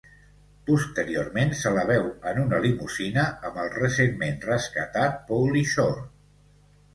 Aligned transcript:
Posteriorment 0.67 1.51
se 1.59 1.73
la 1.75 1.83
veu 1.89 2.07
en 2.31 2.39
una 2.43 2.61
limusina 2.63 3.27
amb 3.51 3.59
el 3.65 3.69
recentment 3.75 4.41
rescatat 4.47 5.21
Pauly 5.29 5.63
Shore. 5.75 6.05